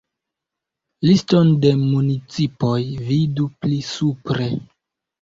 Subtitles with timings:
[1.07, 2.75] Liston de municipoj
[3.13, 4.53] vidu pli supre.